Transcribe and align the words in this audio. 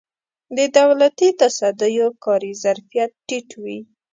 د 0.57 0.59
دولتي 0.77 1.29
تصدیو 1.41 2.07
کاري 2.23 2.51
ظرفیت 2.63 3.11
ټیټ 3.27 3.49
وي. 3.63 3.79